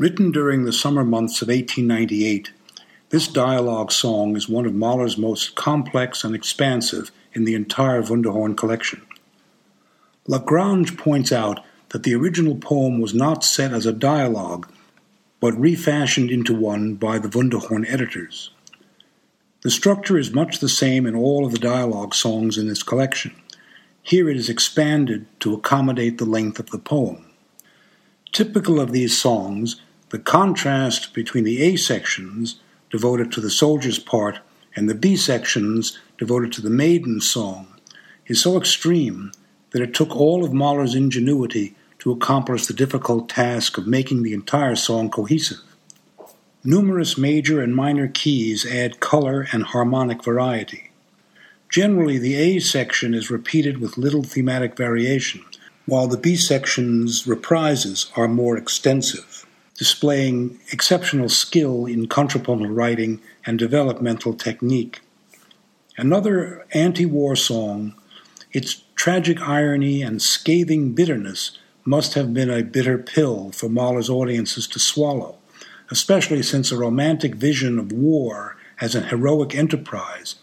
[0.00, 2.52] Written during the summer months of 1898,
[3.10, 8.56] this dialogue song is one of Mahler's most complex and expansive in the entire Wunderhorn
[8.56, 9.02] collection.
[10.26, 14.72] La Grange points out that the original poem was not set as a dialogue,
[15.38, 18.52] but refashioned into one by the Wunderhorn editors.
[19.60, 23.34] The structure is much the same in all of the dialogue songs in this collection.
[24.02, 27.26] Here it is expanded to accommodate the length of the poem.
[28.32, 34.40] Typical of these songs, the contrast between the A sections, devoted to the soldier's part,
[34.76, 37.68] and the B sections, devoted to the maiden's song,
[38.26, 39.32] is so extreme
[39.70, 44.34] that it took all of Mahler's ingenuity to accomplish the difficult task of making the
[44.34, 45.60] entire song cohesive.
[46.64, 50.90] Numerous major and minor keys add color and harmonic variety.
[51.68, 55.44] Generally, the A section is repeated with little thematic variation,
[55.86, 59.46] while the B section's reprises are more extensive,
[59.80, 65.00] displaying exceptional skill in contrapuntal writing and developmental technique.
[65.96, 67.94] Another anti war song,
[68.52, 74.68] its tragic irony and scathing bitterness must have been a bitter pill for Mahler's audiences
[74.68, 75.38] to swallow,
[75.90, 80.34] especially since a romantic vision of war as an heroic enterprise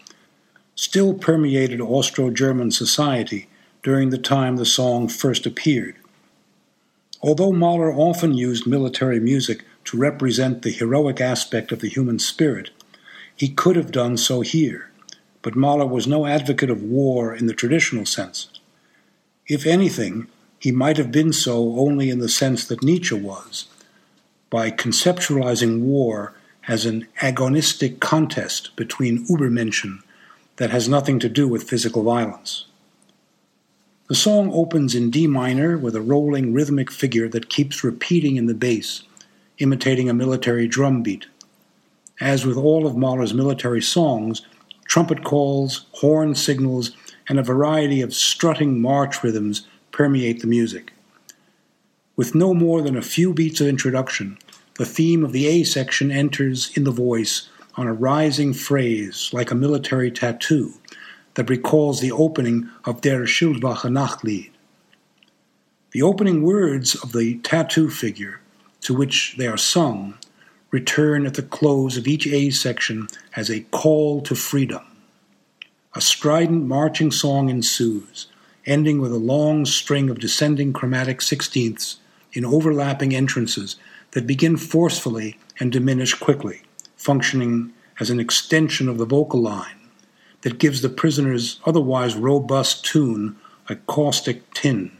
[0.74, 3.48] still permeated Austro German society
[3.84, 5.94] during the time the song first appeared.
[7.20, 12.70] Although Mahler often used military music to represent the heroic aspect of the human spirit,
[13.34, 14.90] he could have done so here,
[15.42, 18.48] but Mahler was no advocate of war in the traditional sense.
[19.46, 20.28] If anything,
[20.60, 23.66] he might have been so only in the sense that Nietzsche was,
[24.50, 26.34] by conceptualizing war
[26.68, 30.02] as an agonistic contest between Übermenschen
[30.56, 32.66] that has nothing to do with physical violence.
[34.08, 38.46] The song opens in D minor with a rolling rhythmic figure that keeps repeating in
[38.46, 39.02] the bass,
[39.58, 41.26] imitating a military drum beat.
[42.18, 44.46] As with all of Mahler's military songs,
[44.86, 46.96] trumpet calls, horn signals,
[47.28, 50.94] and a variety of strutting march rhythms permeate the music.
[52.16, 54.38] With no more than a few beats of introduction,
[54.78, 59.50] the theme of the A section enters in the voice on a rising phrase like
[59.50, 60.72] a military tattoo
[61.38, 64.50] that recalls the opening of Der Schildwache Nachtlied.
[65.92, 68.40] The opening words of the tattoo figure,
[68.80, 70.18] to which they are sung,
[70.72, 73.06] return at the close of each A section
[73.36, 74.82] as a call to freedom.
[75.94, 78.26] A strident marching song ensues,
[78.66, 81.98] ending with a long string of descending chromatic sixteenths
[82.32, 83.76] in overlapping entrances
[84.10, 86.62] that begin forcefully and diminish quickly,
[86.96, 89.77] functioning as an extension of the vocal line
[90.42, 93.36] that gives the prisoner's otherwise robust tune
[93.68, 94.90] a caustic tinge.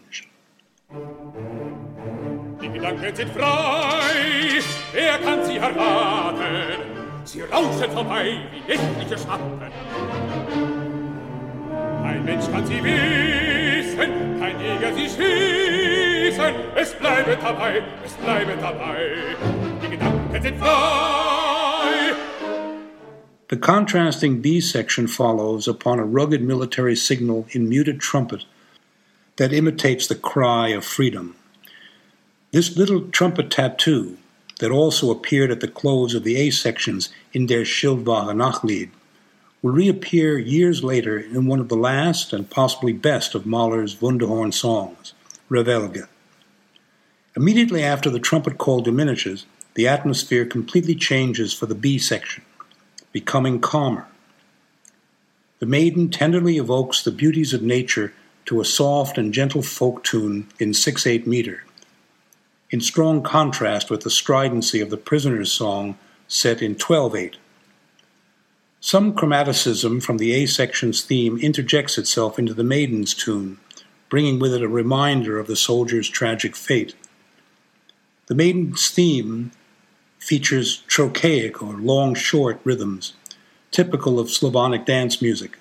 [2.60, 4.60] Die Gedanken sind frei,
[4.92, 6.98] wer kann sie erraten?
[7.24, 9.60] Sie rauschen vorbei wie nächtliche Schatten.
[12.02, 16.54] Kein Mensch kann sie wissen, kein Jäger sie schießen.
[16.74, 19.10] Es bleibe dabei, es bleibe dabei.
[19.82, 21.47] Die Gedanken sind frei.
[23.48, 28.44] The contrasting B section follows upon a rugged military signal in muted trumpet
[29.36, 31.34] that imitates the cry of freedom.
[32.52, 34.18] This little trumpet tattoo,
[34.58, 38.90] that also appeared at the close of the A sections in Der Schildwache Nachtlied,
[39.62, 44.52] will reappear years later in one of the last and possibly best of Mahler's Wunderhorn
[44.52, 45.14] songs,
[45.48, 46.06] Revelge.
[47.36, 52.42] Immediately after the trumpet call diminishes, the atmosphere completely changes for the B section,
[53.12, 54.06] becoming calmer.
[55.58, 58.12] The maiden tenderly evokes the beauties of nature
[58.46, 61.64] to a soft and gentle folk tune in 6 8 meter,
[62.70, 65.98] in strong contrast with the stridency of the prisoner's song
[66.28, 67.36] set in 12 8.
[68.80, 73.58] Some chromaticism from the A section's theme interjects itself into the maiden's tune,
[74.08, 76.94] bringing with it a reminder of the soldier's tragic fate.
[78.26, 79.50] The maiden's theme
[80.18, 83.14] features trochaic or long short rhythms,
[83.70, 85.58] typical of Slavonic dance music.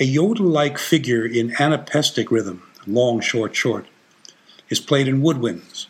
[0.00, 3.84] A yodel like figure in anapestic rhythm, long, short, short,
[4.70, 5.88] is played in woodwinds.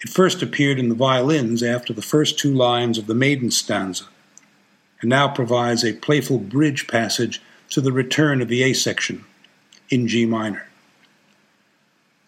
[0.00, 4.04] It first appeared in the violins after the first two lines of the maiden stanza,
[5.02, 9.26] and now provides a playful bridge passage to the return of the A section
[9.90, 10.66] in G minor.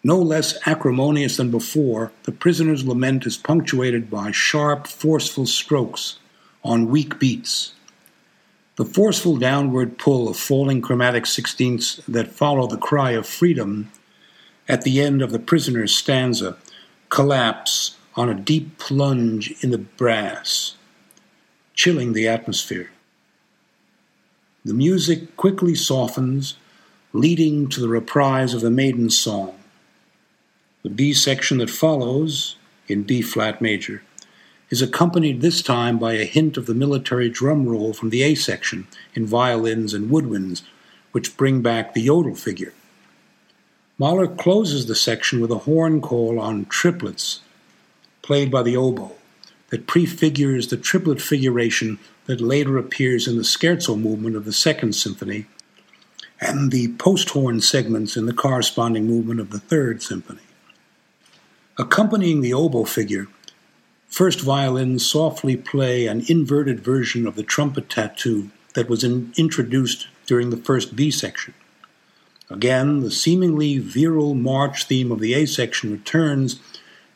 [0.03, 6.19] No less acrimonious than before, the prisoner's lament is punctuated by sharp, forceful strokes
[6.63, 7.73] on weak beats.
[8.81, 13.91] The forceful downward pull of falling chromatic sixteenths that follow the cry of freedom
[14.67, 16.57] at the end of the prisoner's stanza
[17.09, 20.77] collapse on a deep plunge in the brass,
[21.75, 22.89] chilling the atmosphere.
[24.65, 26.55] The music quickly softens,
[27.13, 29.59] leading to the reprise of the maiden's song.
[30.81, 32.55] The B section that follows,
[32.87, 34.01] in B flat major,
[34.71, 38.33] is accompanied this time by a hint of the military drum roll from the A
[38.33, 40.63] section in violins and woodwinds,
[41.11, 42.73] which bring back the yodel figure.
[43.97, 47.41] Mahler closes the section with a horn call on triplets,
[48.21, 49.15] played by the oboe,
[49.69, 54.93] that prefigures the triplet figuration that later appears in the scherzo movement of the Second
[54.93, 55.45] Symphony
[56.39, 60.41] and the post horn segments in the corresponding movement of the Third Symphony.
[61.77, 63.27] Accompanying the oboe figure,
[64.11, 70.07] first violins softly play an inverted version of the trumpet tattoo that was in, introduced
[70.25, 71.53] during the first B section.
[72.49, 76.59] Again, the seemingly virile march theme of the A section returns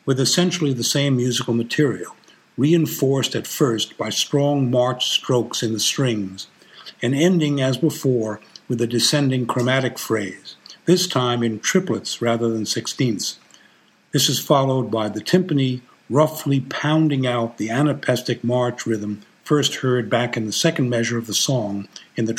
[0.06, 2.16] with essentially the same musical material,
[2.56, 6.46] reinforced at first by strong march strokes in the strings,
[7.02, 10.56] and ending as before with a descending chromatic phrase,
[10.86, 13.38] this time in triplets rather than sixteenths.
[14.12, 20.10] This is followed by the timpani roughly pounding out the anapestic march rhythm first heard
[20.10, 22.34] back in the second measure of the song in the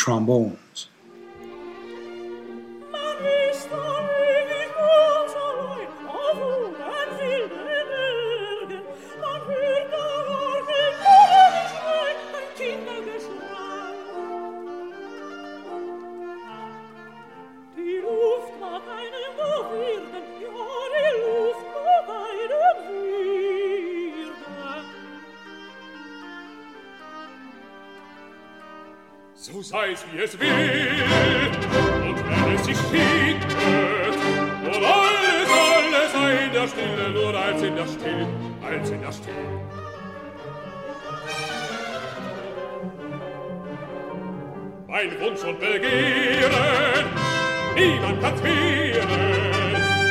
[29.47, 29.69] trombones.
[29.69, 30.49] sei's wie es will
[32.07, 33.53] und wenn es sich findet
[34.63, 38.27] und alles, alles sei in der Stille nur als in der Stille
[38.61, 39.35] als in der Stille.
[44.87, 47.05] Mein Wunsch und Begehren
[47.75, 49.09] niemand kann's wehren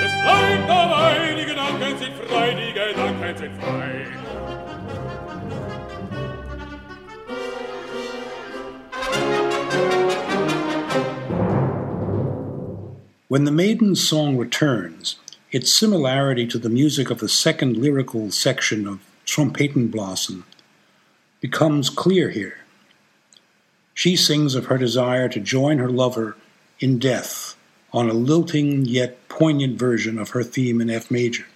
[0.05, 4.26] es bleibt dabei die Gedanken sind frei die Gedanken sind frei
[13.29, 15.17] When the maiden's song returns,
[15.51, 20.45] its similarity to the music of the second lyrical section of Trompetenblasen
[21.41, 22.59] becomes clear here.
[23.95, 26.37] She sings of her desire to join her lover
[26.79, 27.57] in death
[27.93, 31.47] on a lilting yet poignant version of her theme in F major.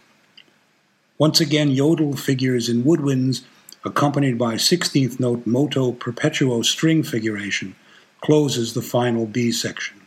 [1.19, 3.43] Once again, yodel figures in woodwinds,
[3.85, 7.77] accompanied by 16th note moto perpetuo string figuration,
[8.21, 10.00] closes the final B section.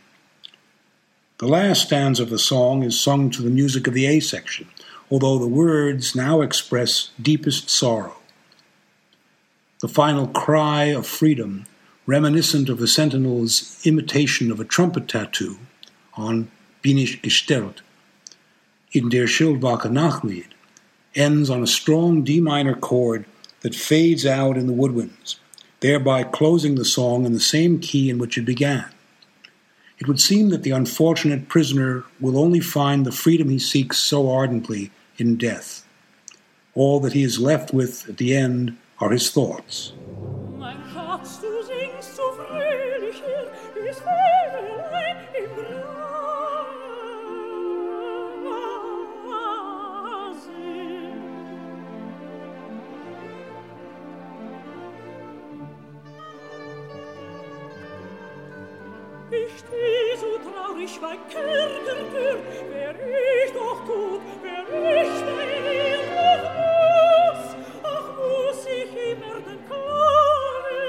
[1.38, 4.68] The last stanza of the song is sung to the music of the A section,
[5.10, 8.18] although the words now express deepest sorrow.
[9.80, 11.66] The final cry of freedom,
[12.06, 15.58] reminiscent of the sentinel's imitation of a trumpet tattoo
[16.16, 17.80] on Bin ich gestellt
[18.92, 20.52] in Der Schildwache Nachtlied,
[21.16, 23.24] ends on a strong D minor chord
[23.62, 25.40] that fades out in the woodwinds,
[25.80, 28.93] thereby closing the song in the same key in which it began.
[29.98, 34.30] It would seem that the unfortunate prisoner will only find the freedom he seeks so
[34.30, 35.86] ardently in death.
[36.74, 39.92] All that he is left with at the end are his thoughts.
[59.36, 62.36] Ich steh so traurig bei Kerkertür,
[62.70, 62.94] wär
[63.44, 64.62] ich doch gut, wär
[65.02, 67.44] ich bei ihr, doch muss,
[67.82, 70.84] ach muss ich immer den Karren.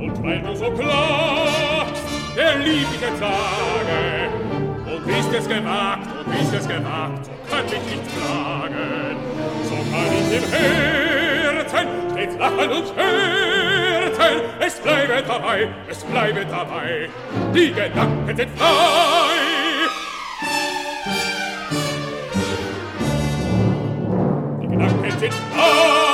[0.00, 2.06] Und weil du so klagst,
[2.36, 4.00] der liebliche Tage,
[4.92, 9.16] und bist es gewagt, und bist es gewagt, so kann ich nicht klagen,
[9.64, 11.09] so kann ich im Herzen
[11.72, 17.08] Herzen, stets lachen und scherzen, es bleibe dabei, es bleibe dabei,
[17.54, 18.68] die Gedanken sind frei.
[24.60, 26.09] Die Gedanken sind frei.